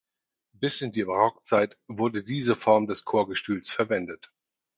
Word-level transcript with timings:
Bis 0.53 0.81
in 0.81 0.91
die 0.91 1.05
Barockzeit 1.05 1.77
wurde 1.87 2.23
diese 2.23 2.55
Form 2.55 2.87
des 2.87 3.05
Chorgestühls 3.05 3.69
verwendet. 3.69 4.31